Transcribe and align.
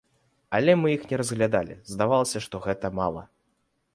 Але 0.59 0.71
мы 0.83 0.87
іх 0.93 1.03
не 1.11 1.19
разглядалі, 1.21 1.77
здавалася, 1.93 2.43
што 2.45 2.61
гэта 2.65 2.93
мала. 3.01 3.23